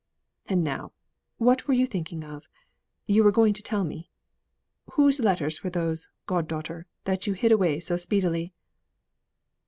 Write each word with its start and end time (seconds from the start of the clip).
And 0.49 0.63
now, 0.63 0.93
what 1.37 1.67
were 1.67 1.75
you 1.75 1.85
thinking 1.85 2.23
of? 2.23 2.49
you 3.05 3.23
were 3.23 3.31
going 3.31 3.53
to 3.53 3.61
tell 3.61 3.83
me. 3.83 4.09
Whose 4.93 5.19
letters 5.19 5.63
were 5.63 5.69
those, 5.69 6.09
god 6.25 6.47
daughter, 6.47 6.87
that 7.03 7.27
you 7.27 7.33
hid 7.33 7.51
away 7.51 7.79
so 7.79 7.97
speedily?" 7.97 8.51